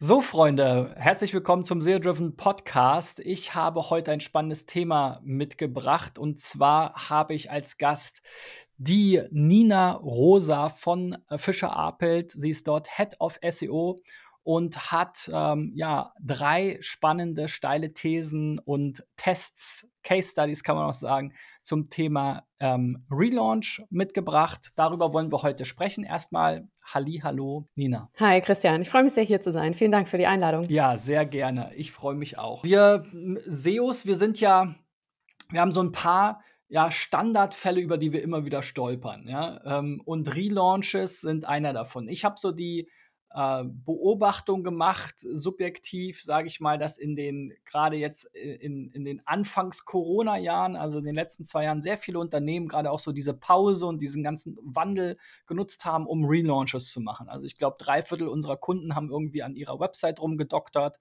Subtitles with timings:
[0.00, 3.18] So, Freunde, herzlich willkommen zum SEO Driven Podcast.
[3.18, 8.22] Ich habe heute ein spannendes Thema mitgebracht und zwar habe ich als Gast
[8.76, 12.30] die Nina Rosa von Fischer Apelt.
[12.30, 13.98] Sie ist dort Head of SEO
[14.48, 20.94] und hat ähm, ja drei spannende, steile Thesen und Tests, Case Studies kann man auch
[20.94, 24.70] sagen, zum Thema ähm, Relaunch mitgebracht.
[24.74, 26.02] Darüber wollen wir heute sprechen.
[26.02, 28.10] Erstmal Halli, hallo, Nina.
[28.18, 28.80] Hi, Christian.
[28.80, 29.74] Ich freue mich sehr, hier zu sein.
[29.74, 30.64] Vielen Dank für die Einladung.
[30.70, 31.70] Ja, sehr gerne.
[31.74, 32.64] Ich freue mich auch.
[32.64, 33.04] Wir
[33.44, 34.74] SEOs, wir sind ja,
[35.50, 39.28] wir haben so ein paar ja, Standardfälle, über die wir immer wieder stolpern.
[39.28, 39.60] Ja?
[39.66, 42.08] Ähm, und Relaunches sind einer davon.
[42.08, 42.88] Ich habe so die
[43.30, 49.20] äh, Beobachtung gemacht, subjektiv, sage ich mal, dass in den, gerade jetzt in, in den
[49.26, 53.86] Anfangs-Corona-Jahren, also in den letzten zwei Jahren, sehr viele Unternehmen gerade auch so diese Pause
[53.86, 57.28] und diesen ganzen Wandel genutzt haben, um Relaunches zu machen.
[57.28, 60.98] Also ich glaube, drei Viertel unserer Kunden haben irgendwie an ihrer Website rumgedoktert,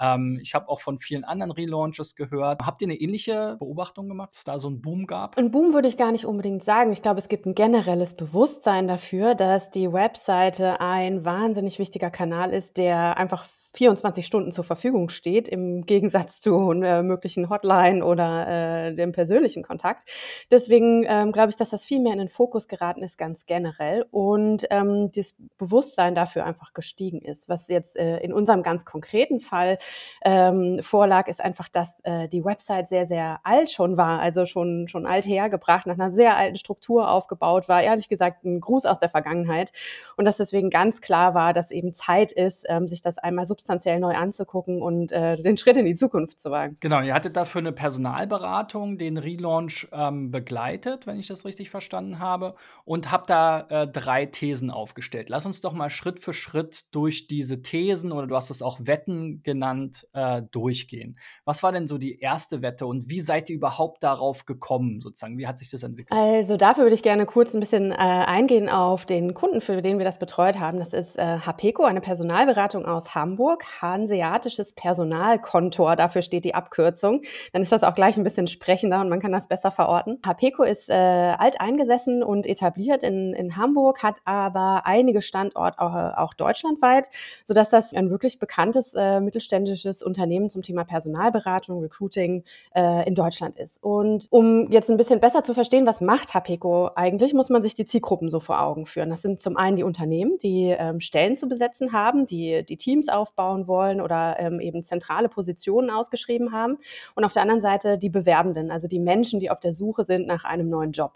[0.00, 2.62] ähm, ich habe auch von vielen anderen Relaunches gehört.
[2.64, 5.36] Habt ihr eine ähnliche Beobachtung gemacht, dass da so einen Boom gab?
[5.38, 6.92] Ein Boom würde ich gar nicht unbedingt sagen.
[6.92, 12.52] Ich glaube, es gibt ein generelles Bewusstsein dafür, dass die Webseite ein wahnsinnig wichtiger Kanal
[12.52, 18.48] ist, der einfach 24 Stunden zur Verfügung steht, im Gegensatz zu einer möglichen Hotline oder
[18.88, 20.08] äh, dem persönlichen Kontakt.
[20.50, 24.06] Deswegen ähm, glaube ich, dass das viel mehr in den Fokus geraten ist, ganz generell.
[24.10, 27.48] Und ähm, das Bewusstsein dafür einfach gestiegen ist.
[27.48, 29.78] Was jetzt äh, in unserem ganz konkreten Fall
[30.24, 34.88] ähm, vorlag, ist einfach, dass äh, die Website sehr, sehr alt schon war, also schon,
[34.88, 37.82] schon alt hergebracht, nach einer sehr alten Struktur aufgebaut war.
[37.82, 39.70] Ehrlich gesagt, ein Gruß aus der Vergangenheit.
[40.16, 44.00] Und dass deswegen ganz klar war, dass eben Zeit ist, ähm, sich das einmal substanziell
[44.00, 46.78] neu anzugucken und äh, den Schritt in die Zukunft zu wagen.
[46.80, 52.18] Genau, ihr hattet dafür eine Personalberatung, den Relaunch ähm, begleitet, wenn ich das richtig verstanden
[52.18, 55.28] habe, und habt da äh, drei Thesen aufgestellt.
[55.28, 58.78] Lass uns doch mal Schritt für Schritt durch diese Thesen oder du hast es auch
[58.82, 61.18] Wetten genannt äh, durchgehen.
[61.44, 65.36] Was war denn so die erste Wette und wie seid ihr überhaupt darauf gekommen, sozusagen?
[65.36, 66.18] Wie hat sich das entwickelt?
[66.18, 69.98] Also dafür würde ich gerne kurz ein bisschen äh, eingehen auf den Kunden, für den
[69.98, 70.78] wir das betreut haben.
[70.78, 73.49] Das ist äh, HPECO, eine Personalberatung aus Hamburg,
[73.80, 77.22] Hanseatisches Personalkontor, dafür steht die Abkürzung.
[77.52, 80.18] Dann ist das auch gleich ein bisschen sprechender und man kann das besser verorten.
[80.24, 86.16] HPECO ist äh, alt eingesessen und etabliert in, in Hamburg, hat aber einige Standorte auch,
[86.16, 87.08] auch deutschlandweit,
[87.44, 92.44] sodass das ein wirklich bekanntes äh, mittelständisches mittelständisches Unternehmen zum Thema Personalberatung, Recruiting
[92.74, 93.82] äh, in Deutschland ist.
[93.82, 97.74] Und um jetzt ein bisschen besser zu verstehen, was macht HPECO eigentlich, muss man sich
[97.74, 99.10] die Zielgruppen so vor Augen führen.
[99.10, 103.08] Das sind zum einen die Unternehmen, die ähm, Stellen zu besetzen haben, die die Teams
[103.08, 106.78] aufbauen wollen oder ähm, eben zentrale Positionen ausgeschrieben haben.
[107.14, 110.26] Und auf der anderen Seite die Bewerbenden, also die Menschen, die auf der Suche sind
[110.26, 111.12] nach einem neuen Job.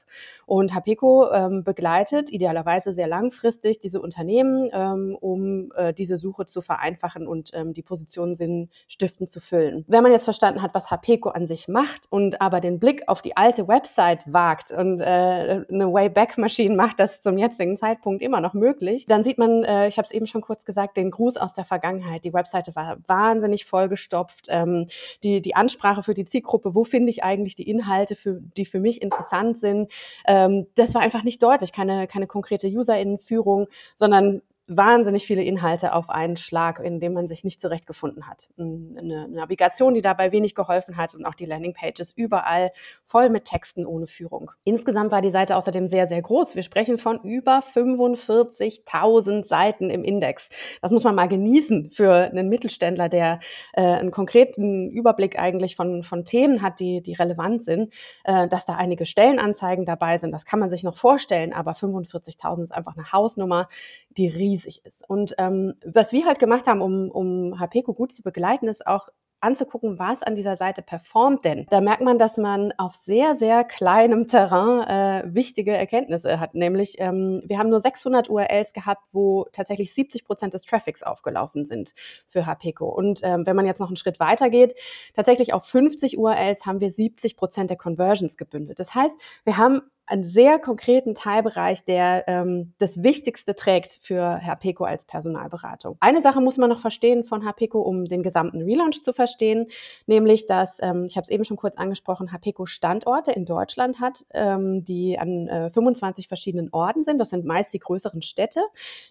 [0.47, 6.61] Und HPECO ähm, begleitet idealerweise sehr langfristig diese Unternehmen, ähm, um äh, diese Suche zu
[6.61, 9.85] vereinfachen und ähm, die Positionen Sinn stiften zu füllen.
[9.89, 13.23] Wenn man jetzt verstanden hat, was HPECO an sich macht und aber den Blick auf
[13.23, 18.55] die alte Website wagt und äh, eine Wayback-Maschine macht das zum jetzigen Zeitpunkt immer noch
[18.55, 21.55] möglich, dann sieht man, äh, ich habe es eben schon kurz gesagt, den Gruß aus
[21.55, 22.14] der Vergangenheit.
[22.21, 24.47] Die Webseite war wahnsinnig vollgestopft.
[24.49, 24.87] Ähm,
[25.23, 28.81] die, die Ansprache für die Zielgruppe, wo finde ich eigentlich die Inhalte, für, die für
[28.81, 29.91] mich interessant sind,
[30.27, 31.73] ähm, das war einfach nicht deutlich.
[31.73, 37.45] Keine, keine konkrete User-Innenführung, sondern wahnsinnig viele Inhalte auf einen Schlag, in dem man sich
[37.45, 38.49] nicht zurechtgefunden hat.
[38.59, 42.73] Eine Navigation, die dabei wenig geholfen hat und auch die Landingpages überall
[43.03, 44.51] voll mit Texten ohne Führung.
[44.65, 46.55] Insgesamt war die Seite außerdem sehr, sehr groß.
[46.55, 50.49] Wir sprechen von über 45.000 Seiten im Index.
[50.81, 53.41] Das muss man mal genießen für einen Mittelständler, der
[53.75, 57.93] äh, einen konkreten Überblick eigentlich von, von Themen hat, die, die relevant sind.
[58.25, 62.65] Äh, dass da einige Stellenanzeigen dabei sind, das kann man sich noch vorstellen, aber 45.000
[62.65, 63.69] ist einfach eine Hausnummer,
[64.17, 65.09] die riesig ist.
[65.09, 69.09] Und ähm, was wir halt gemacht haben, um, um HPECO gut zu begleiten, ist auch
[69.45, 71.67] anzugucken, was an dieser Seite performt denn.
[71.69, 76.55] Da merkt man, dass man auf sehr, sehr kleinem Terrain äh, wichtige Erkenntnisse hat.
[76.55, 81.67] Nämlich, ähm, wir haben nur 600 URLs gehabt, wo tatsächlich 70 Prozent des Traffics aufgelaufen
[81.67, 81.93] sind
[82.27, 82.89] für HPECO.
[82.89, 84.75] Und ähm, wenn man jetzt noch einen Schritt weiter geht,
[85.15, 88.79] tatsächlich auf 50 URLs haben wir 70 Prozent der Conversions gebündelt.
[88.79, 94.57] Das heißt, wir haben einen sehr konkreten Teilbereich, der ähm, das Wichtigste trägt für Herr
[94.57, 95.97] Peko als Personalberatung.
[96.01, 99.67] Eine Sache muss man noch verstehen von Herr Peko, um den gesamten Relaunch zu verstehen,
[100.07, 104.01] nämlich, dass, ähm, ich habe es eben schon kurz angesprochen, Herr Peko Standorte in Deutschland
[104.01, 107.19] hat, ähm, die an äh, 25 verschiedenen Orten sind.
[107.19, 108.61] Das sind meist die größeren Städte,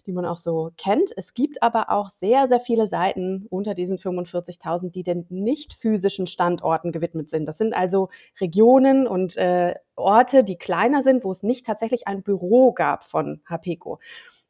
[0.06, 1.10] die man auch so kennt.
[1.16, 6.26] Es gibt aber auch sehr, sehr viele Seiten unter diesen 45.000, die den nicht physischen
[6.26, 7.46] Standorten gewidmet sind.
[7.46, 8.08] Das sind also
[8.40, 13.40] Regionen und äh, Orte, die kleiner sind, wo es nicht tatsächlich ein Büro gab von
[13.48, 13.98] HPECO.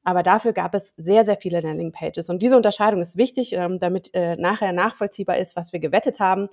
[0.05, 2.29] aber dafür gab es sehr, sehr viele Landingpages.
[2.29, 6.49] Und diese Unterscheidung ist wichtig, ähm, damit äh, nachher nachvollziehbar ist, was wir gewettet haben.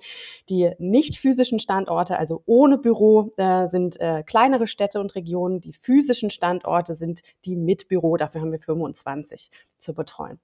[0.48, 5.60] Die nicht physischen Standorte, also ohne Büro, äh, sind äh, kleinere Städte und Regionen.
[5.60, 8.16] Die physischen Standorte sind die mit Büro.
[8.16, 10.40] Dafür haben wir 25 zu betreuen.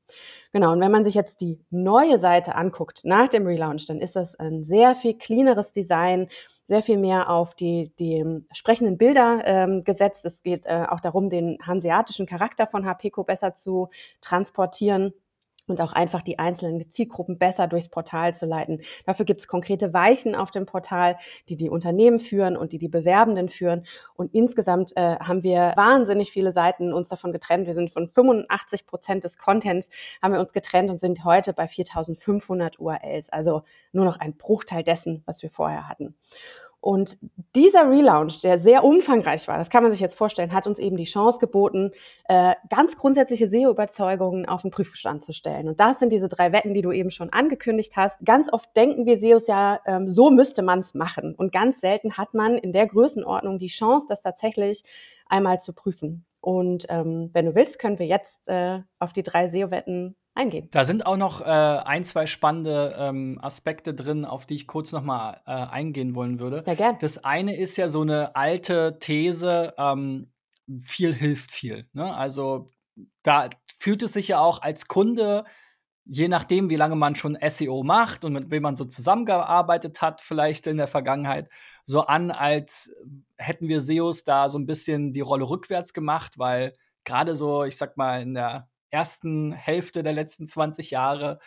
[0.53, 0.73] Genau.
[0.73, 4.35] Und wenn man sich jetzt die neue Seite anguckt nach dem Relaunch, dann ist das
[4.35, 6.29] ein sehr viel cleaneres Design
[6.69, 10.25] sehr viel mehr auf die, die sprechenden Bilder ähm, gesetzt.
[10.27, 13.89] Es geht äh, auch darum, den hanseatischen Charakter von HPCO besser zu
[14.21, 15.15] transportieren
[15.69, 18.81] und auch einfach die einzelnen Zielgruppen besser durchs Portal zu leiten.
[19.07, 21.17] Dafür gibt es konkrete Weichen auf dem Portal,
[21.49, 23.85] die die Unternehmen führen und die die Bewerbenden führen.
[24.15, 27.67] Und insgesamt äh, haben wir wahnsinnig viele Seiten uns davon getrennt.
[27.67, 29.89] Wir sind von 85 Prozent des Contents
[30.23, 33.31] haben wir uns getrennt und sind heute bei 4.500 URLs.
[33.31, 33.63] Also
[33.93, 36.15] nur noch ein Bruchteil dessen, was wir vorher hatten.
[36.81, 37.19] Und
[37.57, 40.97] dieser Relaunch, der sehr umfangreich war, das kann man sich jetzt vorstellen, hat uns eben
[40.97, 41.91] die Chance geboten,
[42.29, 45.69] äh, ganz grundsätzliche SEO-Überzeugungen auf den Prüfstand zu stellen.
[45.69, 48.25] Und das sind diese drei Wetten, die du eben schon angekündigt hast.
[48.25, 51.35] Ganz oft denken wir SEOs ja, ähm, so müsste man es machen.
[51.35, 54.85] Und ganz selten hat man in der Größenordnung die Chance, das tatsächlich
[55.27, 56.27] einmal zu prüfen.
[56.41, 60.69] Und ähm, wenn du willst, können wir jetzt äh, auf die drei SEO-Wetten eingehen.
[60.71, 64.93] Da sind auch noch äh, ein, zwei spannende ähm, Aspekte drin, auf die ich kurz
[64.93, 66.65] noch mal äh, eingehen wollen würde.
[66.67, 66.97] Ja, gern.
[67.01, 70.33] Das eine ist ja so eine alte These, ähm,
[70.85, 71.89] viel hilft viel.
[71.93, 72.15] Ne?
[72.15, 72.71] Also
[73.23, 75.45] da fühlt es sich ja auch als Kunde,
[76.05, 80.23] je nachdem, wie lange man schon SEO macht und mit wem man so zusammengearbeitet hat,
[80.23, 81.49] vielleicht in der Vergangenheit,
[81.85, 82.95] so an, als
[83.37, 86.73] hätten wir SEOs da so ein bisschen die Rolle rückwärts gemacht, weil
[87.05, 91.39] gerade so, ich sag mal, in der ersten Hälfte der letzten 20 Jahre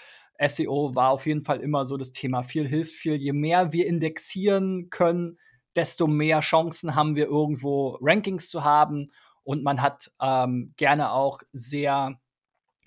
[0.48, 2.44] SEO war auf jeden Fall immer so das Thema.
[2.44, 3.16] Viel hilft viel.
[3.16, 5.38] Je mehr wir indexieren können,
[5.76, 9.12] desto mehr Chancen haben wir irgendwo Rankings zu haben.
[9.44, 12.20] Und man hat ähm, gerne auch sehr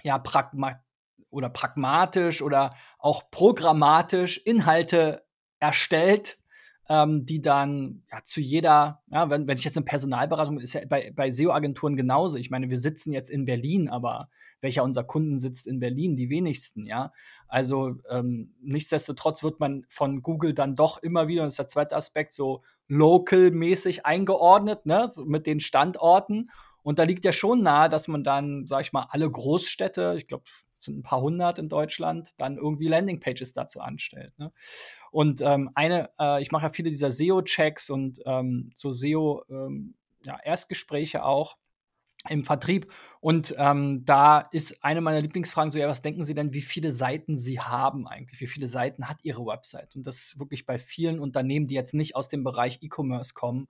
[0.02, 0.80] ja, pragma
[1.30, 5.24] oder pragmatisch oder auch programmatisch Inhalte
[5.58, 6.38] erstellt,
[6.88, 10.82] ähm, die dann ja, zu jeder, ja, wenn, wenn ich jetzt eine Personalberatung ist ja
[10.88, 12.36] bei, bei SEO-Agenturen genauso.
[12.36, 14.28] Ich meine, wir sitzen jetzt in Berlin, aber
[14.60, 16.16] welcher unserer Kunden sitzt in Berlin?
[16.16, 17.12] Die wenigsten, ja.
[17.48, 21.68] Also ähm, nichtsdestotrotz wird man von Google dann doch immer wieder, und das ist der
[21.68, 26.50] zweite Aspekt, so local-mäßig eingeordnet, ne, so mit den Standorten.
[26.82, 30.26] Und da liegt ja schon nahe, dass man dann, sag ich mal, alle Großstädte, ich
[30.26, 30.44] glaube,
[30.80, 34.38] sind ein paar hundert in Deutschland, dann irgendwie Landingpages dazu anstellt.
[34.38, 34.52] Ne?
[35.14, 41.22] Und ähm, eine, äh, ich mache ja viele dieser SEO-Checks und ähm, so SEO-Erstgespräche ähm,
[41.22, 41.56] ja, auch
[42.28, 42.92] im Vertrieb.
[43.20, 46.90] Und ähm, da ist eine meiner Lieblingsfragen so, ja, was denken Sie denn, wie viele
[46.90, 48.40] Seiten Sie haben eigentlich?
[48.40, 49.94] Wie viele Seiten hat Ihre Website?
[49.94, 53.68] Und das ist wirklich bei vielen Unternehmen, die jetzt nicht aus dem Bereich E-Commerce kommen,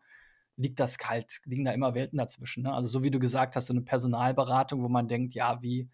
[0.57, 2.63] liegt das kalt, liegen da immer Welten dazwischen.
[2.63, 2.73] Ne?
[2.73, 5.91] Also so wie du gesagt hast, so eine Personalberatung, wo man denkt, ja, wie,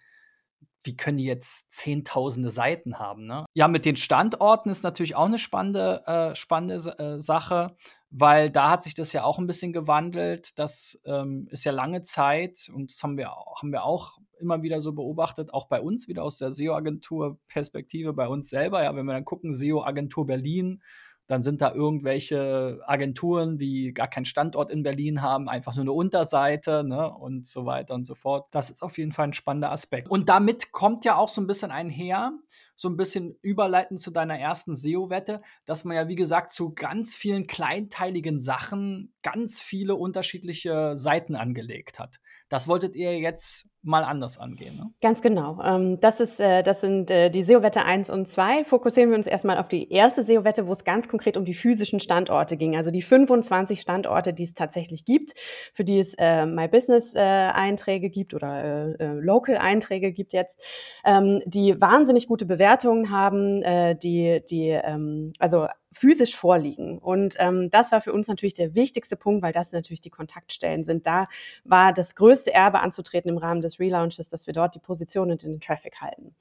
[0.83, 3.27] wie können die jetzt zehntausende Seiten haben?
[3.27, 3.45] Ne?
[3.55, 7.77] Ja, mit den Standorten ist natürlich auch eine spannende, äh, spannende äh, Sache,
[8.11, 10.59] weil da hat sich das ja auch ein bisschen gewandelt.
[10.59, 14.81] Das ähm, ist ja lange Zeit und das haben wir, haben wir auch immer wieder
[14.81, 18.83] so beobachtet, auch bei uns wieder aus der SEO-Agentur-Perspektive, bei uns selber.
[18.83, 20.83] Ja, wenn wir dann gucken, SEO-Agentur Berlin,
[21.31, 25.93] dann sind da irgendwelche Agenturen, die gar keinen Standort in Berlin haben, einfach nur eine
[25.93, 28.49] Unterseite ne, und so weiter und so fort.
[28.51, 30.11] Das ist auf jeden Fall ein spannender Aspekt.
[30.11, 32.33] Und damit kommt ja auch so ein bisschen einher,
[32.75, 37.15] so ein bisschen überleitend zu deiner ersten SEO-Wette, dass man ja, wie gesagt, zu ganz
[37.15, 42.17] vielen kleinteiligen Sachen ganz viele unterschiedliche Seiten angelegt hat.
[42.49, 44.77] Das wolltet ihr jetzt mal anders angehen.
[44.77, 44.91] Ne?
[45.01, 45.59] Ganz genau.
[45.63, 48.65] Ähm, das, ist, äh, das sind äh, die SEO-Wette 1 und 2.
[48.65, 51.99] Fokussieren wir uns erstmal auf die erste SEO-Wette, wo es ganz konkret um die physischen
[51.99, 52.77] Standorte ging.
[52.77, 55.33] Also die 25 Standorte, die es tatsächlich gibt,
[55.73, 60.61] für die es äh, My Business-Einträge gibt oder Local-Einträge gibt jetzt,
[61.05, 63.63] ähm, die wahnsinnig gute Bewertungen haben,
[64.03, 66.99] die, die ähm, also physisch vorliegen.
[66.99, 70.85] Und ähm, das war für uns natürlich der wichtigste Punkt, weil das natürlich die Kontaktstellen
[70.85, 71.07] sind.
[71.07, 71.27] Da
[71.65, 75.43] war das größte Erbe anzutreten im Rahmen des Relaunches, dass wir dort die Position und
[75.43, 76.35] den Traffic halten.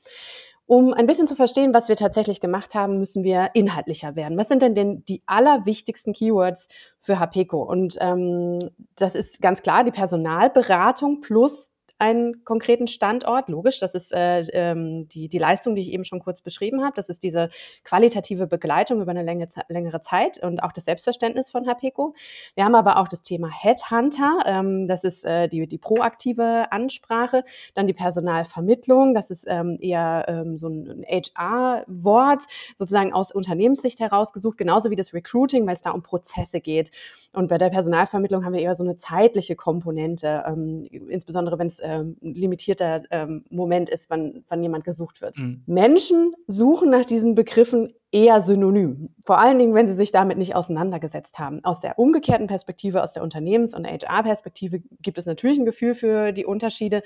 [0.65, 4.37] Um ein bisschen zu verstehen, was wir tatsächlich gemacht haben, müssen wir inhaltlicher werden.
[4.37, 6.67] Was sind denn, denn die allerwichtigsten Keywords
[6.99, 7.63] für HPECO?
[7.63, 8.59] Und ähm,
[8.95, 13.49] das ist ganz klar die Personalberatung plus einen konkreten Standort.
[13.49, 16.93] Logisch, das ist äh, ähm, die, die Leistung, die ich eben schon kurz beschrieben habe.
[16.95, 17.49] Das ist diese
[17.83, 22.15] qualitative Begleitung über eine Länge, längere Zeit und auch das Selbstverständnis von HPECO.
[22.55, 24.39] Wir haben aber auch das Thema Headhunter.
[24.45, 27.43] Ähm, das ist äh, die, die proaktive Ansprache.
[27.73, 29.13] Dann die Personalvermittlung.
[29.13, 32.43] Das ist ähm, eher ähm, so ein HR-Wort,
[32.77, 34.57] sozusagen aus Unternehmenssicht herausgesucht.
[34.57, 36.91] Genauso wie das Recruiting, weil es da um Prozesse geht.
[37.33, 41.79] Und bei der Personalvermittlung haben wir eher so eine zeitliche Komponente, ähm, insbesondere wenn es
[41.79, 45.37] äh, ähm, limitierter ähm, Moment ist, wann, wann jemand gesucht wird.
[45.37, 45.63] Mhm.
[45.65, 49.09] Menschen suchen nach diesen Begriffen eher synonym.
[49.25, 51.63] Vor allen Dingen, wenn sie sich damit nicht auseinandergesetzt haben.
[51.63, 56.31] Aus der umgekehrten Perspektive, aus der Unternehmens- und HR-Perspektive gibt es natürlich ein Gefühl für
[56.31, 57.01] die Unterschiede.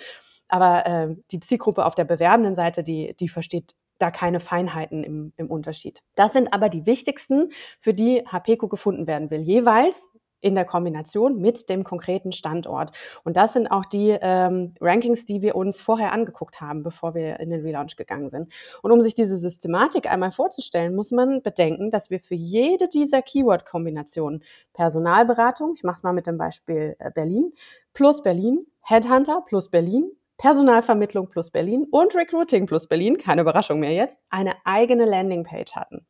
[0.50, 5.34] Aber äh, die Zielgruppe auf der bewerbenden Seite, die, die versteht da keine Feinheiten im,
[5.38, 6.02] im Unterschied.
[6.16, 9.40] Das sind aber die wichtigsten, für die HPECO gefunden werden will.
[9.40, 10.12] Jeweils
[10.44, 12.92] in der Kombination mit dem konkreten Standort.
[13.24, 17.40] Und das sind auch die ähm, Rankings, die wir uns vorher angeguckt haben, bevor wir
[17.40, 18.52] in den Relaunch gegangen sind.
[18.82, 23.22] Und um sich diese Systematik einmal vorzustellen, muss man bedenken, dass wir für jede dieser
[23.22, 27.54] Keyword-Kombinationen Personalberatung, ich mache es mal mit dem Beispiel äh, Berlin,
[27.94, 33.94] plus Berlin, Headhunter plus Berlin, Personalvermittlung plus Berlin und Recruiting plus Berlin, keine Überraschung mehr
[33.94, 36.06] jetzt, eine eigene Landingpage hatten.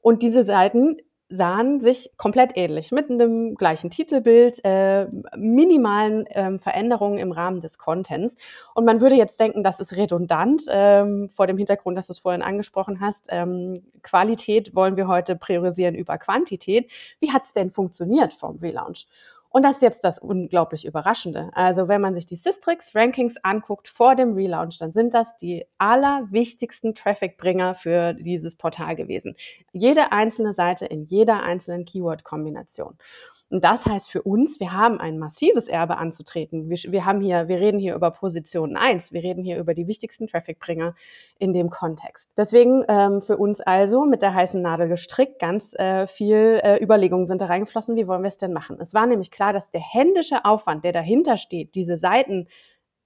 [0.00, 0.96] Und diese Seiten
[1.28, 5.06] sahen sich komplett ähnlich, mit einem gleichen Titelbild, äh,
[5.36, 8.36] minimalen ähm, Veränderungen im Rahmen des Contents.
[8.74, 12.20] Und man würde jetzt denken, das ist redundant, ähm, vor dem Hintergrund, dass du es
[12.20, 13.26] vorhin angesprochen hast.
[13.30, 16.90] Ähm, Qualität wollen wir heute priorisieren über Quantität.
[17.18, 19.06] Wie hat es denn funktioniert vom Relaunch?
[19.56, 21.48] Und das ist jetzt das unglaublich Überraschende.
[21.54, 25.64] Also wenn man sich die Systrix Rankings anguckt vor dem Relaunch, dann sind das die
[25.78, 29.34] allerwichtigsten Traffic-Bringer für dieses Portal gewesen.
[29.72, 32.98] Jede einzelne Seite in jeder einzelnen Keyword-Kombination.
[33.48, 36.68] Und das heißt für uns, wir haben ein massives Erbe anzutreten.
[36.68, 39.86] Wir, wir haben hier, wir reden hier über Position 1, wir reden hier über die
[39.86, 40.94] wichtigsten Trafficbringer
[41.38, 42.32] in dem Kontext.
[42.36, 47.28] Deswegen ähm, für uns also mit der heißen Nadel gestrickt, ganz äh, viel äh, Überlegungen
[47.28, 48.78] sind da reingeflossen, wie wollen wir es denn machen?
[48.80, 52.48] Es war nämlich klar, dass der händische Aufwand, der dahinter steht, diese Seiten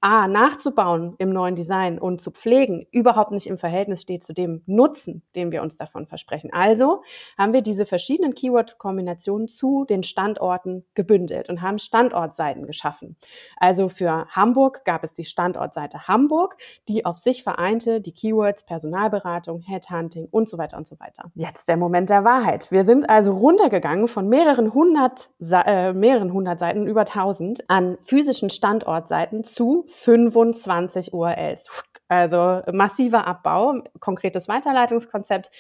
[0.02, 4.62] A, nachzubauen im neuen Design und zu pflegen, überhaupt nicht im Verhältnis steht zu dem
[4.66, 6.50] Nutzen, den wir uns davon versprechen.
[6.52, 7.02] Also
[7.36, 13.16] haben wir diese verschiedenen Keyword-Kombinationen zu den Standorten gebündelt und haben Standortseiten geschaffen.
[13.56, 16.56] Also für Hamburg gab es die Standortseite Hamburg,
[16.88, 21.30] die auf sich vereinte die Keywords Personalberatung, Headhunting und so weiter und so weiter.
[21.34, 22.70] Jetzt der Moment der Wahrheit.
[22.70, 28.48] Wir sind also runtergegangen von mehreren hundert, äh, mehreren hundert Seiten, über tausend, an physischen
[28.48, 31.66] Standortseiten zu 25 URLs.
[32.08, 35.50] Also massiver Abbau, konkretes Weiterleitungskonzept.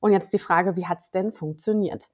[0.00, 2.08] Und jetzt die Frage, wie hat es denn funktioniert?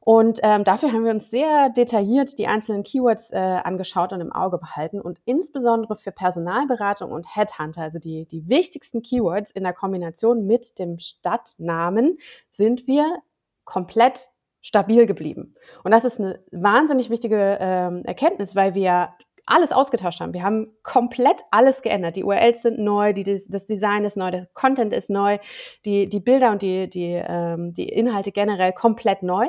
[0.00, 4.32] Und ähm, dafür haben wir uns sehr detailliert die einzelnen Keywords äh, angeschaut und im
[4.32, 5.00] Auge behalten.
[5.00, 10.78] Und insbesondere für Personalberatung und Headhunter, also die, die wichtigsten Keywords in der Kombination mit
[10.78, 12.18] dem Stadtnamen,
[12.50, 13.16] sind wir
[13.64, 14.28] komplett
[14.60, 15.54] stabil geblieben.
[15.84, 19.08] Und das ist eine wahnsinnig wichtige ähm, Erkenntnis, weil wir
[19.46, 20.32] alles ausgetauscht haben.
[20.32, 22.16] Wir haben komplett alles geändert.
[22.16, 25.38] Die URLs sind neu, die, das Design ist neu, der Content ist neu,
[25.84, 29.48] die, die Bilder und die, die, ähm, die Inhalte generell komplett neu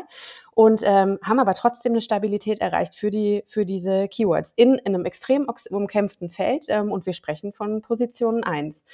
[0.56, 4.96] und ähm, haben aber trotzdem eine Stabilität erreicht für, die, für diese Keywords in, in
[4.96, 8.86] einem extrem umkämpften Feld ähm, und wir sprechen von Positionen 1.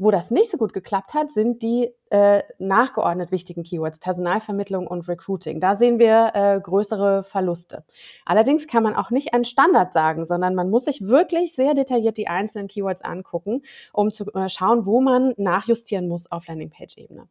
[0.00, 5.08] Wo das nicht so gut geklappt hat, sind die äh, nachgeordnet wichtigen Keywords, Personalvermittlung und
[5.08, 5.58] Recruiting.
[5.58, 7.84] Da sehen wir äh, größere Verluste.
[8.24, 12.16] Allerdings kann man auch nicht einen Standard sagen, sondern man muss sich wirklich sehr detailliert
[12.16, 13.62] die einzelnen Keywords angucken,
[13.92, 17.28] um zu äh, schauen, wo man nachjustieren muss auf Landingpage-Ebene.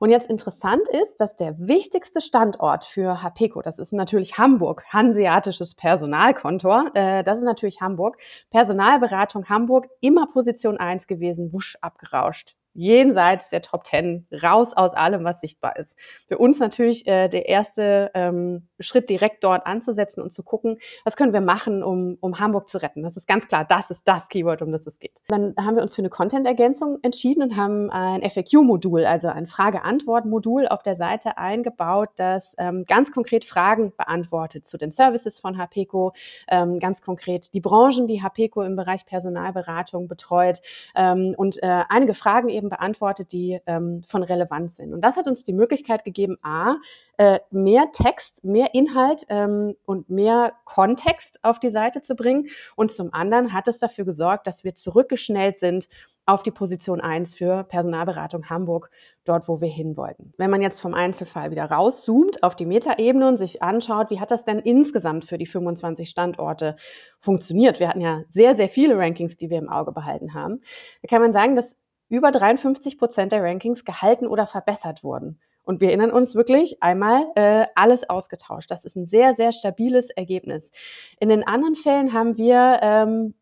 [0.00, 5.74] Und jetzt interessant ist, dass der wichtigste Standort für HPECO, das ist natürlich Hamburg, Hanseatisches
[5.74, 8.16] Personalkontor, äh, das ist natürlich Hamburg,
[8.50, 15.24] Personalberatung Hamburg, immer Position 1 gewesen, wusch abgerauscht jenseits der Top Ten, raus aus allem,
[15.24, 15.96] was sichtbar ist.
[16.28, 21.16] Für uns natürlich äh, der erste ähm, Schritt, direkt dort anzusetzen und zu gucken, was
[21.16, 23.02] können wir machen, um, um Hamburg zu retten.
[23.02, 25.20] Das ist ganz klar, das ist das Keyword, um das es geht.
[25.28, 30.68] Dann haben wir uns für eine Content-Ergänzung entschieden und haben ein FAQ-Modul, also ein Frage-Antwort-Modul
[30.68, 36.12] auf der Seite eingebaut, das ähm, ganz konkret Fragen beantwortet zu den Services von HPECO,
[36.48, 40.60] ähm, ganz konkret die Branchen, die HPECO im Bereich Personalberatung betreut
[40.94, 44.94] ähm, und äh, einige Fragen eben beantwortet, die ähm, von Relevanz sind.
[44.94, 46.76] Und das hat uns die Möglichkeit gegeben, a,
[47.18, 52.48] äh, mehr Text, mehr Inhalt ähm, und mehr Kontext auf die Seite zu bringen.
[52.76, 55.88] Und zum anderen hat es dafür gesorgt, dass wir zurückgeschnellt sind
[56.30, 58.90] auf die Position 1 für Personalberatung Hamburg,
[59.24, 60.32] dort, wo wir hin wollten.
[60.38, 64.30] Wenn man jetzt vom Einzelfall wieder rauszoomt auf die Metaebene und sich anschaut, wie hat
[64.30, 66.76] das denn insgesamt für die 25 Standorte
[67.18, 67.80] funktioniert?
[67.80, 70.60] Wir hatten ja sehr, sehr viele Rankings, die wir im Auge behalten haben.
[71.02, 71.76] Da kann man sagen, dass
[72.10, 75.40] über 53 Prozent der Rankings gehalten oder verbessert wurden.
[75.62, 78.70] Und wir erinnern uns wirklich einmal äh, alles ausgetauscht.
[78.70, 80.72] Das ist ein sehr, sehr stabiles Ergebnis.
[81.18, 83.34] In den anderen Fällen haben wir ähm,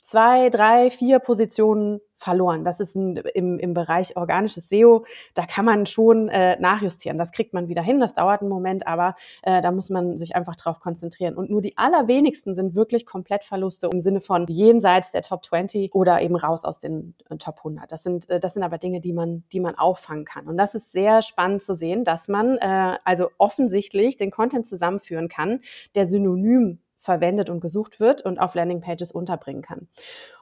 [0.00, 2.64] zwei, drei, vier Positionen verloren.
[2.64, 7.18] Das ist ein, im, im Bereich organisches SEO, da kann man schon äh, nachjustieren.
[7.18, 10.34] Das kriegt man wieder hin, das dauert einen Moment, aber äh, da muss man sich
[10.34, 11.36] einfach drauf konzentrieren.
[11.36, 15.94] Und nur die allerwenigsten sind wirklich komplett Verluste im Sinne von jenseits der Top 20
[15.94, 17.92] oder eben raus aus den äh, Top 100.
[17.92, 20.46] Das sind, äh, das sind aber Dinge, die man, die man auffangen kann.
[20.48, 25.28] Und das ist sehr spannend zu sehen, dass man äh, also offensichtlich den Content zusammenführen
[25.28, 25.60] kann,
[25.94, 29.88] der synonym verwendet und gesucht wird und auf Landingpages unterbringen kann.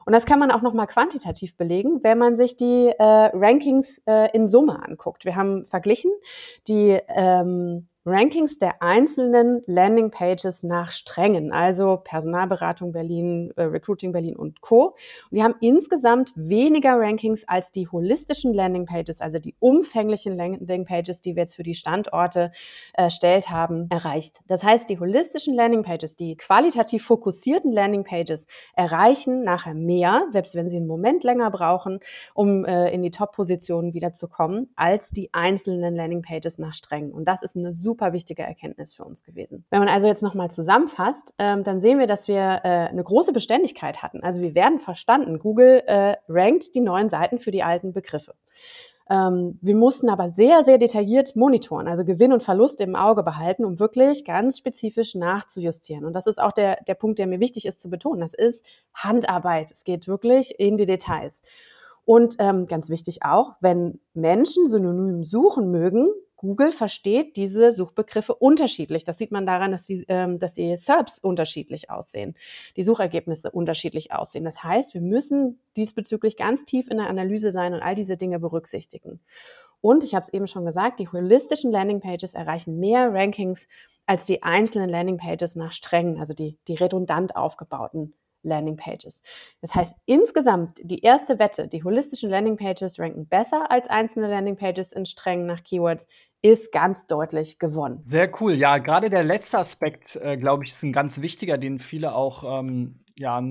[0.05, 4.29] Und das kann man auch nochmal quantitativ belegen, wenn man sich die äh, Rankings äh,
[4.33, 5.23] in Summe anguckt.
[5.23, 6.11] Wir haben verglichen
[6.67, 14.61] die ähm, Rankings der einzelnen Landingpages nach Strängen, also Personalberatung Berlin, äh, Recruiting Berlin und
[14.61, 14.95] Co.
[15.31, 21.35] Und die haben insgesamt weniger Rankings als die holistischen Landingpages, also die umfänglichen Landingpages, die
[21.35, 22.51] wir jetzt für die Standorte
[22.93, 24.41] erstellt haben, erreicht.
[24.45, 28.45] Das heißt, die holistischen Landingpages, die qualitativ fokussierten Landingpages
[28.75, 32.01] erreichen nachher mehr, selbst wenn sie einen Moment länger brauchen,
[32.35, 37.11] um äh, in die Top-Positionen wiederzukommen, als die einzelnen Landingpages nach Strängen.
[37.11, 39.65] Und das ist eine super super wichtige Erkenntnis für uns gewesen.
[39.69, 43.31] Wenn man also jetzt nochmal zusammenfasst, ähm, dann sehen wir, dass wir äh, eine große
[43.31, 44.21] Beständigkeit hatten.
[44.21, 45.39] Also wir werden verstanden.
[45.39, 48.33] Google äh, rankt die neuen Seiten für die alten Begriffe.
[49.09, 53.63] Ähm, wir mussten aber sehr, sehr detailliert monitoren, also Gewinn und Verlust im Auge behalten,
[53.63, 56.03] um wirklich ganz spezifisch nachzujustieren.
[56.03, 58.19] Und das ist auch der, der Punkt, der mir wichtig ist zu betonen.
[58.19, 59.71] Das ist Handarbeit.
[59.71, 61.43] Es geht wirklich in die Details.
[62.03, 69.03] Und ähm, ganz wichtig auch, wenn Menschen synonym suchen mögen, Google versteht diese Suchbegriffe unterschiedlich.
[69.03, 72.35] Das sieht man daran, dass die, ähm, dass die SERPs unterschiedlich aussehen,
[72.75, 74.43] die Suchergebnisse unterschiedlich aussehen.
[74.43, 78.39] Das heißt, wir müssen diesbezüglich ganz tief in der Analyse sein und all diese Dinge
[78.39, 79.19] berücksichtigen.
[79.81, 83.67] Und ich habe es eben schon gesagt, die holistischen Landingpages erreichen mehr Rankings
[84.05, 88.13] als die einzelnen Landingpages nach strengen, also die, die redundant aufgebauten
[88.47, 89.21] Landingpages.
[89.61, 95.05] Das heißt, insgesamt die erste Wette, die holistischen Landingpages ranken besser als einzelne Landingpages in
[95.05, 96.07] Strängen nach Keywords,
[96.41, 97.99] ist ganz deutlich gewonnen.
[98.03, 98.53] Sehr cool.
[98.53, 102.59] Ja, gerade der letzte Aspekt, äh, glaube ich, ist ein ganz wichtiger, den viele auch
[102.59, 103.41] ähm, ja,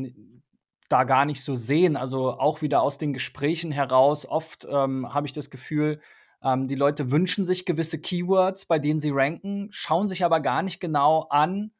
[0.88, 1.96] da gar nicht so sehen.
[1.96, 4.26] Also auch wieder aus den Gesprächen heraus.
[4.26, 6.00] Oft ähm, habe ich das Gefühl,
[6.44, 10.62] ähm, die Leute wünschen sich gewisse Keywords, bei denen sie ranken, schauen sich aber gar
[10.62, 11.72] nicht genau an,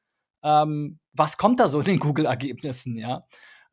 [0.42, 3.24] ähm, was kommt da so in den Google-Ergebnissen, ja?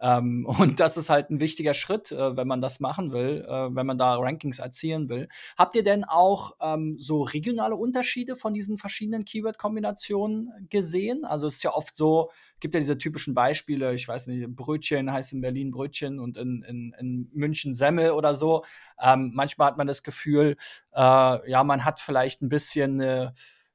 [0.02, 3.76] Ähm, und das ist halt ein wichtiger Schritt, äh, wenn man das machen will, äh,
[3.76, 5.28] wenn man da Rankings erzielen will.
[5.58, 11.24] Habt ihr denn auch ähm, so regionale Unterschiede von diesen verschiedenen Keyword-Kombinationen gesehen?
[11.24, 15.12] Also es ist ja oft so, gibt ja diese typischen Beispiele, ich weiß nicht, Brötchen
[15.12, 18.66] heißt in Berlin Brötchen und in, in, in München Semmel oder so.
[19.00, 20.58] Ähm, manchmal hat man das Gefühl,
[20.94, 23.32] äh, ja, man hat vielleicht ein bisschen, äh,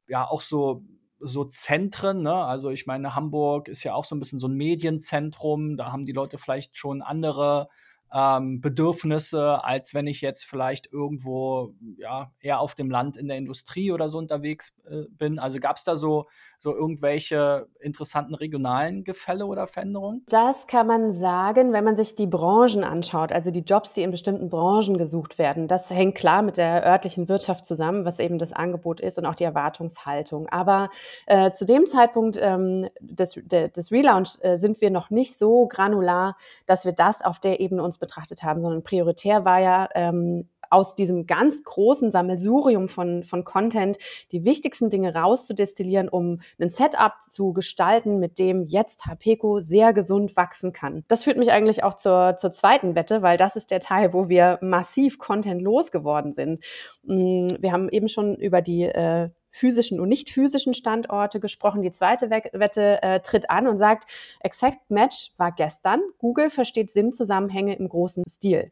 [0.08, 0.84] ja, auch so
[1.20, 2.34] so Zentren, ne?
[2.34, 5.76] Also ich meine, Hamburg ist ja auch so ein bisschen so ein Medienzentrum.
[5.76, 7.68] Da haben die Leute vielleicht schon andere
[8.12, 13.36] ähm, Bedürfnisse, als wenn ich jetzt vielleicht irgendwo ja eher auf dem Land in der
[13.36, 15.38] Industrie oder so unterwegs äh, bin.
[15.38, 16.26] Also gab es da so
[16.58, 20.24] so irgendwelche interessanten regionalen Gefälle oder Veränderungen?
[20.28, 24.10] Das kann man sagen, wenn man sich die Branchen anschaut, also die Jobs, die in
[24.10, 25.68] bestimmten Branchen gesucht werden.
[25.68, 29.34] Das hängt klar mit der örtlichen Wirtschaft zusammen, was eben das Angebot ist und auch
[29.34, 30.48] die Erwartungshaltung.
[30.48, 30.90] Aber
[31.26, 35.66] äh, zu dem Zeitpunkt ähm, des, de, des Relaunch äh, sind wir noch nicht so
[35.66, 40.48] granular, dass wir das auf der Ebene uns betrachtet haben, sondern prioritär war ja ähm,
[40.70, 43.98] aus diesem ganz großen Sammelsurium von, von Content
[44.32, 50.36] die wichtigsten Dinge rauszudestillieren, um ein Setup zu gestalten, mit dem jetzt Hapeco sehr gesund
[50.36, 51.04] wachsen kann.
[51.08, 54.28] Das führt mich eigentlich auch zur, zur zweiten Wette, weil das ist der Teil, wo
[54.28, 56.62] wir massiv Content losgeworden sind.
[57.02, 61.82] Mm, wir haben eben schon über die äh, physischen und nicht physischen Standorte gesprochen.
[61.82, 64.08] Die zweite Wette äh, tritt an und sagt,
[64.40, 66.00] Exact Match war gestern.
[66.18, 68.70] Google versteht Sinnzusammenhänge im großen Stil.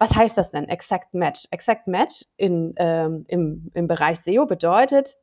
[0.00, 0.66] Was heißt das denn?
[0.66, 1.46] Exact Match.
[1.50, 5.14] Exact Match in, ähm, im, im Bereich SEO bedeutet,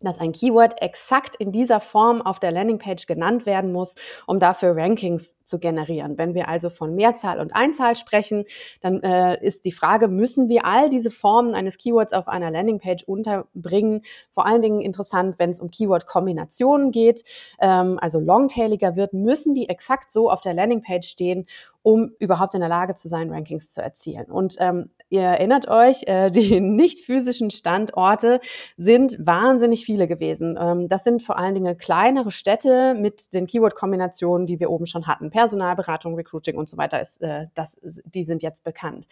[0.00, 4.76] dass ein Keyword exakt in dieser Form auf der Landingpage genannt werden muss, um dafür
[4.76, 6.18] Rankings zu generieren.
[6.18, 8.44] Wenn wir also von Mehrzahl und Einzahl sprechen,
[8.80, 13.04] dann äh, ist die Frage, müssen wir all diese Formen eines Keywords auf einer Landingpage
[13.04, 14.02] unterbringen?
[14.30, 17.24] Vor allen Dingen interessant, wenn es um Keyword-Kombinationen geht,
[17.60, 21.46] ähm, also longtailiger wird, müssen die exakt so auf der Landingpage stehen,
[21.88, 24.26] um überhaupt in der Lage zu sein, Rankings zu erzielen.
[24.26, 28.40] Und ähm, ihr erinnert euch, äh, die nicht physischen Standorte
[28.76, 30.58] sind wahnsinnig viele gewesen.
[30.60, 35.06] Ähm, das sind vor allen Dingen kleinere Städte mit den Keyword-Kombinationen, die wir oben schon
[35.06, 35.30] hatten.
[35.30, 39.06] Personalberatung, Recruiting und so weiter, ist, äh, das, die sind jetzt bekannt.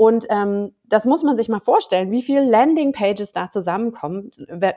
[0.00, 4.30] Und ähm, das muss man sich mal vorstellen, wie viele Landingpages da zusammenkommen,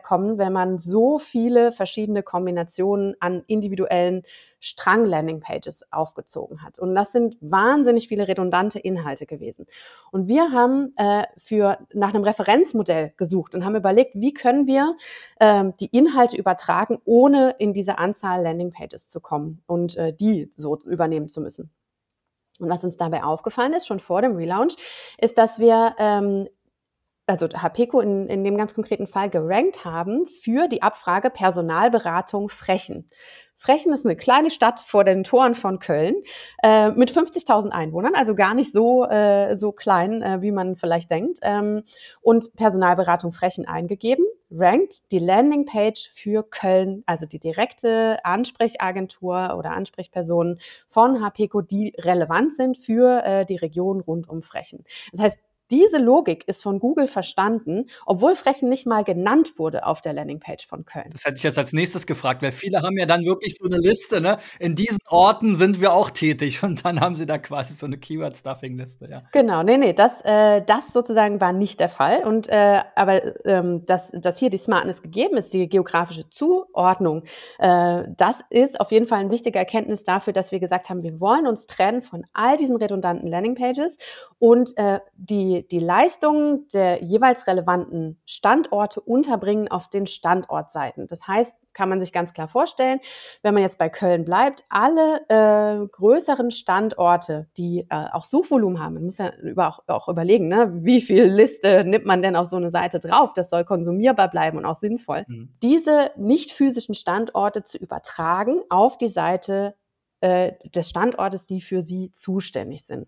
[0.03, 4.23] kommen, wenn man so viele verschiedene Kombinationen an individuellen
[4.59, 6.77] Strang-Landingpages aufgezogen hat.
[6.77, 9.65] Und das sind wahnsinnig viele redundante Inhalte gewesen.
[10.11, 14.97] Und wir haben äh, für, nach einem Referenzmodell gesucht und haben überlegt, wie können wir
[15.39, 20.77] äh, die Inhalte übertragen, ohne in diese Anzahl Landingpages zu kommen und äh, die so
[20.79, 21.71] übernehmen zu müssen.
[22.59, 24.75] Und was uns dabei aufgefallen ist, schon vor dem Relaunch,
[25.17, 26.47] ist, dass wir ähm,
[27.25, 33.09] also HPECO in, in dem ganz konkreten Fall gerankt haben für die Abfrage Personalberatung Frechen.
[33.55, 36.15] Frechen ist eine kleine Stadt vor den Toren von Köln
[36.63, 41.09] äh, mit 50.000 Einwohnern, also gar nicht so, äh, so klein, äh, wie man vielleicht
[41.09, 41.39] denkt.
[41.43, 41.83] Ähm,
[42.21, 50.59] und Personalberatung Frechen eingegeben, rankt die Landingpage für Köln, also die direkte Ansprechagentur oder Ansprechpersonen
[50.87, 54.83] von HPECO, die relevant sind für äh, die Region rund um Frechen.
[55.11, 55.39] Das heißt,
[55.73, 60.67] diese Logik ist von Google verstanden, obwohl Frechen nicht mal genannt wurde auf der Landingpage
[60.67, 61.09] von Köln.
[61.11, 63.77] Das hätte ich jetzt als nächstes gefragt, weil viele haben ja dann wirklich so eine
[63.77, 64.37] Liste, ne?
[64.59, 67.97] In diesen Orten sind wir auch tätig und dann haben sie da quasi so eine
[67.97, 69.23] Keyword-Stuffing-Liste, ja.
[69.31, 72.23] Genau, nee, nee, das, äh, das sozusagen war nicht der Fall.
[72.23, 77.23] Und äh, aber ähm, dass, dass hier die Smartness gegeben ist, die geografische Zuordnung,
[77.57, 81.19] äh, das ist auf jeden Fall ein wichtiger Erkenntnis dafür, dass wir gesagt haben, wir
[81.19, 83.97] wollen uns trennen von all diesen redundanten Landingpages
[84.37, 84.99] und äh,
[85.71, 91.07] die die, Leistungen der jeweils relevanten Standorte unterbringen auf den Standortseiten.
[91.07, 92.99] Das heißt, kann man sich ganz klar vorstellen,
[93.41, 98.93] wenn man jetzt bei Köln bleibt, alle äh, größeren Standorte, die äh, auch Suchvolumen haben,
[98.95, 102.47] man muss ja über, auch, auch, überlegen, ne, wie viel Liste nimmt man denn auf
[102.47, 105.25] so eine Seite drauf, das soll konsumierbar bleiben und auch sinnvoll.
[105.27, 105.53] Mhm.
[105.61, 109.75] Diese nicht physischen Standorte zu übertragen auf die Seite
[110.23, 113.07] äh, des Standortes, die für sie zuständig sind.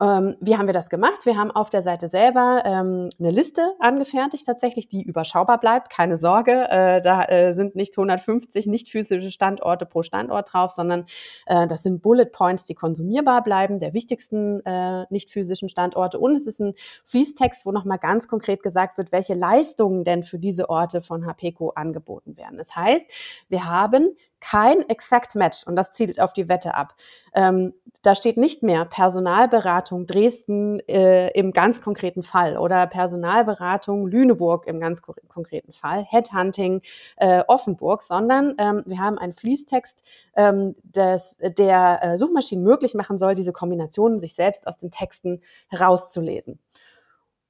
[0.00, 1.26] Ähm, wie haben wir das gemacht?
[1.26, 5.90] Wir haben auf der Seite selber ähm, eine Liste angefertigt, tatsächlich, die überschaubar bleibt.
[5.90, 11.04] Keine Sorge, äh, da äh, sind nicht 150 nicht physische Standorte pro Standort drauf, sondern
[11.46, 16.18] äh, das sind Bullet Points, die konsumierbar bleiben, der wichtigsten äh, nicht physischen Standorte.
[16.18, 20.38] Und es ist ein Fließtext, wo nochmal ganz konkret gesagt wird, welche Leistungen denn für
[20.38, 22.56] diese Orte von HPECO angeboten werden.
[22.56, 23.06] Das heißt,
[23.48, 26.94] wir haben kein Exact Match und das zielt auf die Wette ab.
[27.34, 34.66] Ähm, da steht nicht mehr Personalberatung Dresden äh, im ganz konkreten Fall oder Personalberatung Lüneburg
[34.66, 36.80] im ganz konkreten Fall, Headhunting
[37.16, 40.02] äh, Offenburg, sondern ähm, wir haben einen Fließtext,
[40.36, 45.42] ähm, des, der äh, Suchmaschinen möglich machen soll, diese Kombinationen sich selbst aus den Texten
[45.68, 46.58] herauszulesen.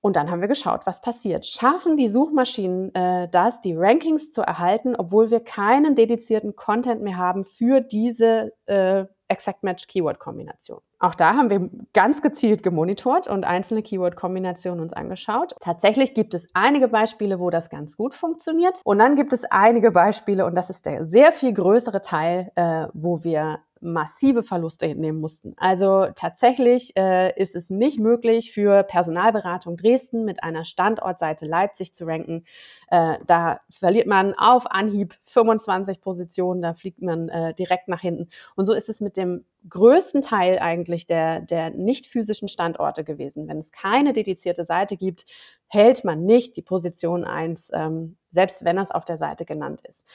[0.00, 1.44] Und dann haben wir geschaut, was passiert.
[1.46, 7.18] Schaffen die Suchmaschinen äh, das, die Rankings zu erhalten, obwohl wir keinen dedizierten Content mehr
[7.18, 10.80] haben für diese äh, Exact Match Keyword Kombination.
[10.98, 15.54] Auch da haben wir ganz gezielt gemonitort und einzelne Keyword Kombinationen uns angeschaut.
[15.60, 18.80] Tatsächlich gibt es einige Beispiele, wo das ganz gut funktioniert.
[18.84, 22.88] Und dann gibt es einige Beispiele, und das ist der sehr viel größere Teil, äh,
[22.92, 25.54] wo wir massive Verluste hinnehmen mussten.
[25.56, 32.06] Also tatsächlich äh, ist es nicht möglich für Personalberatung Dresden mit einer Standortseite Leipzig zu
[32.06, 32.44] ranken.
[32.88, 38.28] Äh, da verliert man auf Anhieb 25 Positionen, da fliegt man äh, direkt nach hinten.
[38.54, 43.48] Und so ist es mit dem größten Teil eigentlich der, der nicht physischen Standorte gewesen.
[43.48, 45.26] Wenn es keine dedizierte Seite gibt,
[45.68, 50.06] hält man nicht die Position 1, ähm, selbst wenn das auf der Seite genannt ist.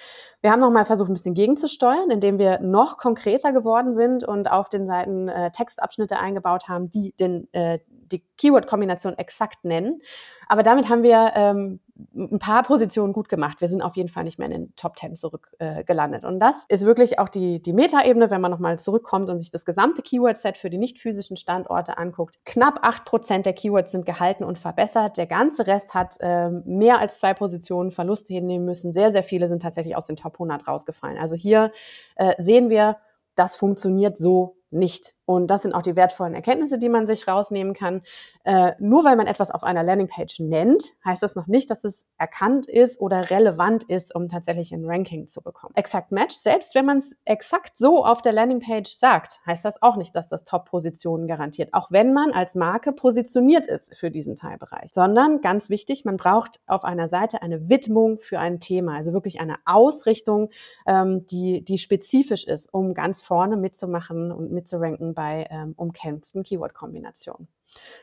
[0.41, 4.69] Wir haben nochmal versucht, ein bisschen gegenzusteuern, indem wir noch konkreter geworden sind und auf
[4.69, 10.01] den Seiten äh, Textabschnitte eingebaut haben, die den, äh, die Keyword-Kombination exakt nennen.
[10.47, 11.80] Aber damit haben wir ähm,
[12.14, 13.62] ein paar Positionen gut gemacht.
[13.62, 16.24] Wir sind auf jeden Fall nicht mehr in den Top 10 zurückgelandet.
[16.24, 19.50] Äh, und das ist wirklich auch die, die Metaebene, wenn man nochmal zurückkommt und sich
[19.50, 22.38] das gesamte Keyword-Set für die nicht physischen Standorte anguckt.
[22.44, 25.18] Knapp 8% der Keywords sind gehalten und verbessert.
[25.18, 28.92] Der ganze Rest hat äh, mehr als zwei Positionen Verluste hinnehmen müssen.
[28.92, 31.18] Sehr, sehr viele sind tatsächlich aus den Top 100 rausgefallen.
[31.18, 31.72] Also hier
[32.18, 32.98] äh, sehen wir,
[33.36, 35.15] das funktioniert so nicht.
[35.25, 38.04] Und das sind auch die wertvollen Erkenntnisse, die man sich rausnehmen kann.
[38.43, 42.06] Äh, nur weil man etwas auf einer Landingpage nennt, heißt das noch nicht, dass es
[42.17, 45.73] erkannt ist oder relevant ist, um tatsächlich ein Ranking zu bekommen.
[45.75, 49.95] Exakt Match, selbst wenn man es exakt so auf der Landingpage sagt, heißt das auch
[49.95, 54.91] nicht, dass das Top-Positionen garantiert, auch wenn man als Marke positioniert ist für diesen Teilbereich.
[54.93, 59.39] Sondern ganz wichtig, man braucht auf einer Seite eine Widmung für ein Thema, also wirklich
[59.39, 60.49] eine Ausrichtung,
[60.86, 67.48] ähm, die, die spezifisch ist, um ganz vorne mitzumachen und mitzuranken bei ähm, umkämpften Keyword-Kombinationen.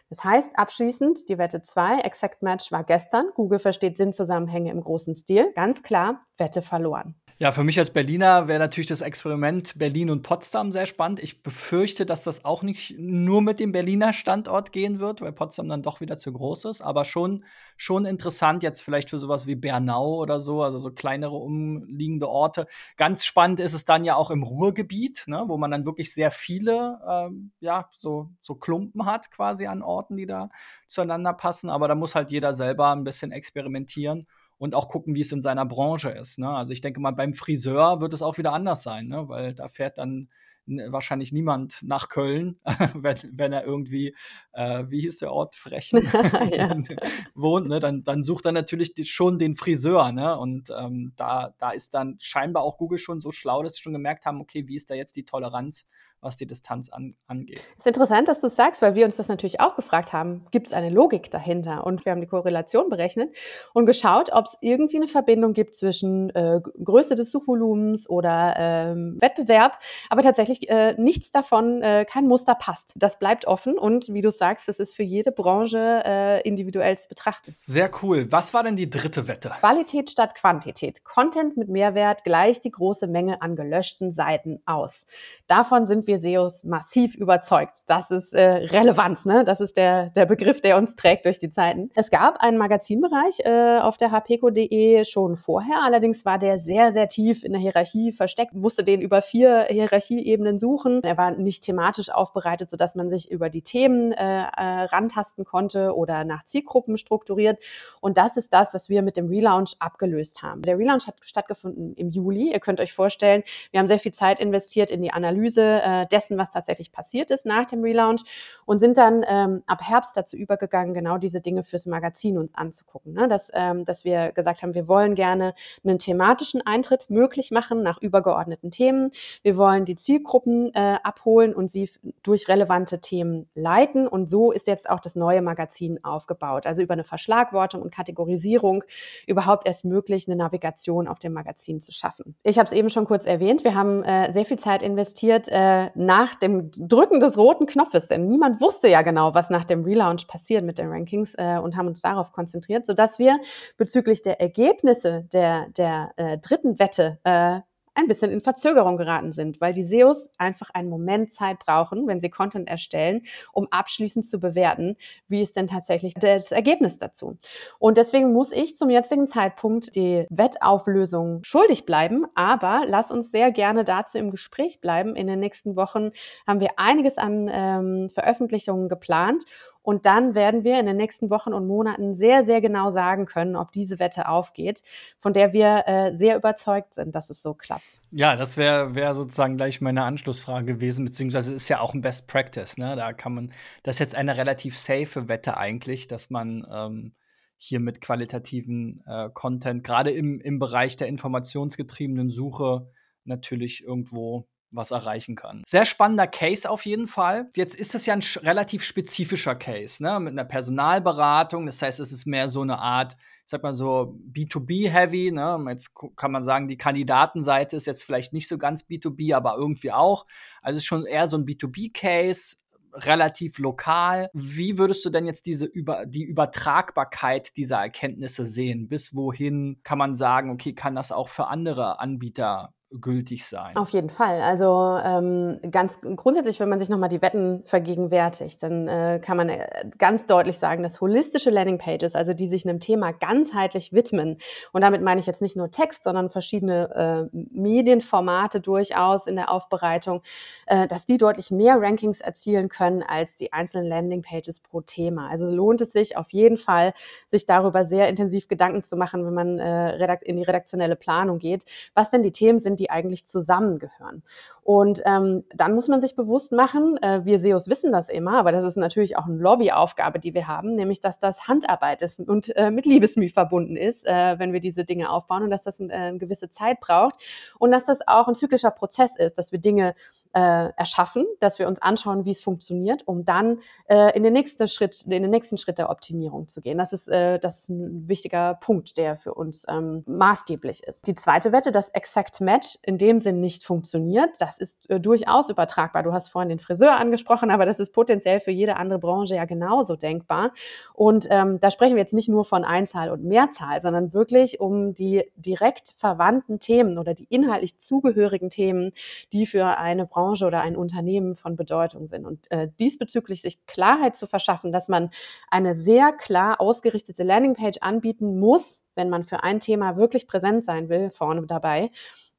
[0.09, 3.31] Das heißt, abschließend, die Wette 2, Exact Match war gestern.
[3.35, 5.53] Google versteht Sinnzusammenhänge im großen Stil.
[5.55, 7.15] Ganz klar, Wette verloren.
[7.43, 11.21] Ja, für mich als Berliner wäre natürlich das Experiment Berlin und Potsdam sehr spannend.
[11.21, 15.69] Ich befürchte, dass das auch nicht nur mit dem Berliner Standort gehen wird, weil Potsdam
[15.69, 17.45] dann doch wieder zu groß ist, aber schon
[17.77, 22.69] schon interessant jetzt vielleicht für sowas wie Bernau oder so, also so kleinere umliegende Orte.
[22.97, 26.31] Ganz spannend ist es dann ja auch im Ruhrgebiet, ne, wo man dann wirklich sehr
[26.31, 30.49] viele, ähm, ja, so so Klumpen hat quasi an Orten, die da
[30.87, 34.29] zueinander passen, aber da muss halt jeder selber ein bisschen experimentieren
[34.62, 36.38] und auch gucken, wie es in seiner Branche ist.
[36.38, 36.48] Ne?
[36.48, 39.29] Also ich denke mal, beim Friseur wird es auch wieder anders sein, ne?
[39.29, 40.29] weil da fährt dann
[40.66, 42.61] wahrscheinlich niemand nach Köln,
[42.94, 44.14] wenn, wenn er irgendwie,
[44.53, 45.98] äh, wie hieß der Ort, Frechen
[47.35, 47.81] wohnt, ne?
[47.81, 50.12] dann, dann sucht er natürlich schon den Friseur.
[50.12, 50.38] Ne?
[50.38, 53.94] Und ähm, da, da ist dann scheinbar auch Google schon so schlau, dass sie schon
[53.94, 55.88] gemerkt haben, okay, wie ist da jetzt die Toleranz
[56.23, 57.61] was die Distanz an, angeht.
[57.73, 60.45] Es ist interessant, dass du es sagst, weil wir uns das natürlich auch gefragt haben,
[60.53, 61.85] gibt es eine Logik dahinter?
[61.85, 63.35] Und wir haben die Korrelation berechnet
[63.75, 69.17] und geschaut, ob es irgendwie eine Verbindung gibt zwischen äh, Größe des Suchvolumens oder ähm,
[69.21, 72.95] Wettbewerb, aber tatsächlich äh, nichts davon, äh, kein Muster passt.
[72.97, 77.09] Das bleibt offen und wie du sagst, es ist für jede Branche äh, individuell zu
[77.09, 77.57] betrachten.
[77.67, 78.31] Sehr cool.
[78.31, 79.51] Was war denn die dritte Wette?
[79.59, 81.05] Qualität statt Quantität.
[81.05, 85.07] Content mit Mehrwert gleicht die große Menge an gelöschten Seiten aus.
[85.49, 87.85] Davon sind wir wir SEOs massiv überzeugt.
[87.87, 89.44] Das ist äh, relevant, ne?
[89.44, 91.90] Das ist der, der Begriff, der uns trägt durch die Zeiten.
[91.94, 97.09] Es gab einen Magazinbereich äh, auf der hpco.de schon vorher, allerdings war der sehr, sehr
[97.09, 101.03] tief in der Hierarchie versteckt, musste den über vier Hierarchieebenen suchen.
[101.03, 105.94] Er war nicht thematisch aufbereitet, sodass man sich über die Themen äh, äh, rantasten konnte
[105.96, 107.59] oder nach Zielgruppen strukturiert.
[108.01, 110.62] Und das ist das, was wir mit dem Relaunch abgelöst haben.
[110.62, 112.53] Der Relaunch hat stattgefunden im Juli.
[112.53, 116.38] Ihr könnt euch vorstellen, wir haben sehr viel Zeit investiert in die Analyse äh, dessen,
[116.38, 118.23] was tatsächlich passiert ist nach dem Relaunch
[118.67, 123.12] und sind dann ähm, ab Herbst dazu übergegangen, genau diese Dinge fürs Magazin uns anzugucken.
[123.12, 123.29] Ne?
[123.29, 128.01] Dass, ähm, dass wir gesagt haben, wir wollen gerne einen thematischen Eintritt möglich machen nach
[128.01, 129.11] übergeordneten Themen.
[129.43, 131.88] Wir wollen die Zielgruppen äh, abholen und sie
[132.23, 134.07] durch relevante Themen leiten.
[134.07, 136.67] Und so ist jetzt auch das neue Magazin aufgebaut.
[136.67, 138.85] Also über eine Verschlagwortung und Kategorisierung
[139.27, 142.35] überhaupt erst möglich, eine Navigation auf dem Magazin zu schaffen.
[142.43, 143.65] Ich habe es eben schon kurz erwähnt.
[143.65, 148.27] Wir haben äh, sehr viel Zeit investiert, äh, nach dem Drücken des roten Knopfes, denn
[148.27, 151.89] niemand wusste ja genau, was nach dem Relaunch passiert mit den Rankings äh, und haben
[151.89, 153.39] uns darauf konzentriert, sodass wir
[153.77, 157.61] bezüglich der Ergebnisse der, der äh, dritten Wette äh,
[157.95, 162.21] ein bisschen in Verzögerung geraten sind, weil die SEOs einfach einen Moment Zeit brauchen, wenn
[162.21, 164.97] sie Content erstellen, um abschließend zu bewerten,
[165.29, 167.37] wie ist denn tatsächlich das Ergebnis dazu.
[167.79, 173.53] Und deswegen muss ich zum jetzigen Zeitpunkt die Wettauflösung schuldig bleiben, aber lass uns sehr
[173.53, 175.15] gerne dazu im Gespräch bleiben.
[175.17, 176.11] In den nächsten Wochen
[176.47, 179.45] haben wir einiges an ähm, Veröffentlichungen geplant
[179.83, 183.57] und dann werden wir in den nächsten Wochen und Monaten sehr, sehr genau sagen können,
[183.57, 184.83] ob diese Wette aufgeht,
[185.18, 188.01] von der wir äh, sehr überzeugt sind, dass es so klappt.
[188.11, 192.29] Ja, das wäre wär sozusagen gleich meine Anschlussfrage gewesen, beziehungsweise ist ja auch ein Best
[192.29, 192.79] Practice.
[192.79, 192.95] Ne?
[192.97, 197.14] Da kann man, das ist jetzt eine relativ safe Wette eigentlich, dass man ähm,
[197.57, 202.90] hier mit qualitativen äh, Content, gerade im, im Bereich der informationsgetriebenen Suche,
[203.25, 205.63] natürlich irgendwo was erreichen kann.
[205.67, 207.51] Sehr spannender Case auf jeden Fall.
[207.57, 210.19] Jetzt ist es ja ein relativ spezifischer Case, ne?
[210.21, 211.67] Mit einer Personalberatung.
[211.67, 215.33] Das heißt, es ist mehr so eine Art, ich sag mal so B2B-heavy.
[215.33, 215.65] Ne?
[215.69, 219.93] Jetzt kann man sagen, die Kandidatenseite ist jetzt vielleicht nicht so ganz B2B, aber irgendwie
[219.93, 220.27] auch.
[220.63, 222.57] Also es ist schon eher so ein B2B-Case
[222.95, 224.31] relativ lokal.
[224.33, 228.89] Wie würdest du denn jetzt diese über die Übertragbarkeit dieser Erkenntnisse sehen?
[228.89, 233.77] Bis wohin kann man sagen, okay, kann das auch für andere Anbieter gültig sein.
[233.77, 234.43] Auf jeden Fall.
[234.43, 239.49] Also ähm, ganz grundsätzlich, wenn man sich nochmal die Wetten vergegenwärtigt, dann äh, kann man
[239.49, 244.39] äh, ganz deutlich sagen, dass holistische Landingpages, also die sich einem Thema ganzheitlich widmen,
[244.73, 249.51] und damit meine ich jetzt nicht nur Text, sondern verschiedene äh, Medienformate durchaus in der
[249.51, 250.23] Aufbereitung,
[250.67, 255.29] äh, dass die deutlich mehr Rankings erzielen können als die einzelnen Landingpages pro Thema.
[255.31, 256.93] Also lohnt es sich auf jeden Fall,
[257.29, 261.65] sich darüber sehr intensiv Gedanken zu machen, wenn man äh, in die redaktionelle Planung geht,
[261.95, 264.23] was denn die Themen sind, die eigentlich zusammengehören.
[264.62, 268.53] Und ähm, dann muss man sich bewusst machen, äh, wir SEOs wissen das immer, aber
[268.53, 272.55] das ist natürlich auch eine Lobbyaufgabe, die wir haben, nämlich dass das Handarbeit ist und
[272.57, 275.90] äh, mit Liebesmüh verbunden ist, äh, wenn wir diese Dinge aufbauen und dass das äh,
[275.90, 277.14] eine gewisse Zeit braucht
[277.59, 279.95] und dass das auch ein zyklischer Prozess ist, dass wir Dinge
[280.35, 284.66] äh, erschaffen, dass wir uns anschauen, wie es funktioniert, um dann äh, in den nächsten
[284.66, 286.79] Schritt, in den nächsten Schritt der Optimierung zu gehen.
[286.79, 291.07] Das ist, äh, das ist ein wichtiger Punkt, der für uns ähm, maßgeblich ist.
[291.07, 295.51] Die zweite Wette, dass Exact Match in dem Sinn nicht funktioniert, das ist äh, durchaus
[295.51, 296.03] übertragbar.
[296.03, 299.45] Du hast vorhin den Friseur angesprochen, aber das ist potenziell für jede andere Branche ja
[299.45, 300.53] genauso denkbar.
[300.95, 304.95] Und ähm, da sprechen wir jetzt nicht nur von Einzahl und Mehrzahl, sondern wirklich um
[304.95, 308.92] die direkt verwandten Themen oder die inhaltlich zugehörigen Themen,
[309.33, 312.25] die für eine Branche Branche oder ein Unternehmen von Bedeutung sind.
[312.27, 315.11] Und äh, diesbezüglich sich Klarheit zu verschaffen, dass man
[315.51, 320.89] eine sehr klar ausgerichtete Landingpage anbieten muss, wenn man für ein Thema wirklich präsent sein
[320.89, 321.91] will, vorne dabei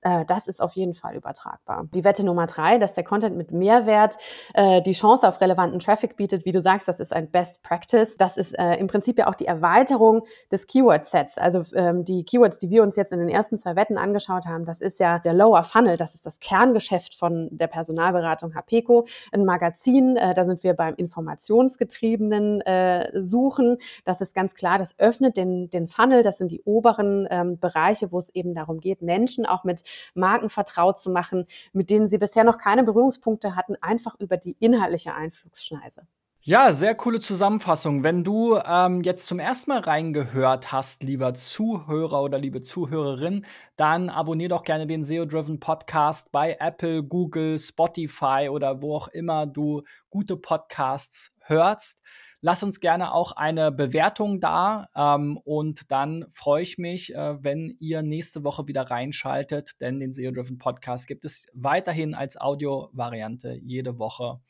[0.03, 1.87] äh, das ist auf jeden Fall übertragbar.
[1.93, 4.17] Die Wette Nummer drei, dass der Content mit Mehrwert
[4.53, 8.17] äh, die Chance auf relevanten Traffic bietet, wie du sagst, das ist ein Best Practice.
[8.17, 11.37] Das ist äh, im Prinzip ja auch die Erweiterung des Keyword-Sets.
[11.37, 14.65] Also ähm, die Keywords, die wir uns jetzt in den ersten zwei Wetten angeschaut haben,
[14.65, 19.05] das ist ja der Lower Funnel, das ist das Kerngeschäft von der Personalberatung HPECO.
[19.31, 23.77] Ein Magazin, äh, da sind wir beim informationsgetriebenen äh, Suchen.
[24.05, 28.11] Das ist ganz klar, das öffnet den, den Funnel, das sind die oberen ähm, Bereiche,
[28.11, 32.17] wo es eben darum geht, Menschen auch mit Marken vertraut zu machen, mit denen sie
[32.17, 36.07] bisher noch keine Berührungspunkte hatten, einfach über die inhaltliche Einflugsschneise.
[36.45, 38.03] Ja, sehr coole Zusammenfassung.
[38.03, 43.45] Wenn du ähm, jetzt zum ersten Mal reingehört hast, lieber Zuhörer oder liebe Zuhörerin,
[43.77, 49.45] dann abonnier doch gerne den SEO-Driven Podcast bei Apple, Google, Spotify oder wo auch immer
[49.45, 52.01] du gute Podcasts hörst.
[52.45, 57.77] Lass uns gerne auch eine Bewertung da ähm, und dann freue ich mich, äh, wenn
[57.79, 63.97] ihr nächste Woche wieder reinschaltet, denn den SEO-Driven Podcast gibt es weiterhin als Audio-Variante jede
[63.97, 64.41] Woche.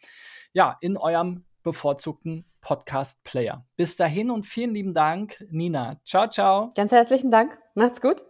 [0.53, 3.65] Ja, in eurem bevorzugten Podcast-Player.
[3.75, 6.01] Bis dahin und vielen lieben Dank, Nina.
[6.03, 6.71] Ciao, ciao.
[6.75, 7.57] Ganz herzlichen Dank.
[7.75, 8.21] Macht's gut.